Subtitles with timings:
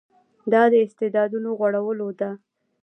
[0.51, 2.31] دا د استعدادونو غوړولو ده.